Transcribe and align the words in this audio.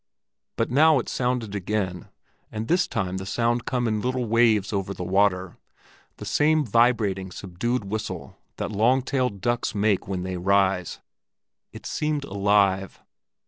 But 0.55 0.71
now 0.71 0.97
it 0.97 1.07
sounded 1.07 1.53
again, 1.53 2.07
and 2.51 2.67
this 2.67 2.87
time 2.87 3.17
the 3.17 3.25
sound 3.27 3.65
come 3.65 3.87
in 3.87 4.01
little 4.01 4.25
waves 4.25 4.73
over 4.73 4.95
the 4.95 5.03
water, 5.03 5.57
the 6.17 6.25
same 6.25 6.65
vibrating, 6.65 7.29
subdued 7.29 7.85
whistle 7.85 8.35
that 8.57 8.71
long 8.71 9.03
tailed 9.03 9.41
ducks 9.41 9.75
make 9.75 10.07
when 10.07 10.23
they 10.23 10.37
rise; 10.37 11.01
it 11.71 11.85
seemed 11.85 12.23
alive. 12.23 12.99